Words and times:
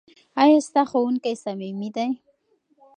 ایا 0.41 0.57
ستا 0.67 0.81
ښوونکی 0.89 1.33
صمیمي 1.43 1.89
دی؟ 1.95 2.07